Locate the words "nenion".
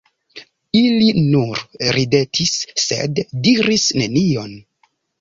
4.03-4.61